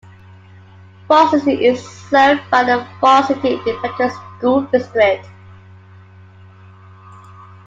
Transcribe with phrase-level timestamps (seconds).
[1.07, 5.27] Falls City is served by the Falls City Independent School District.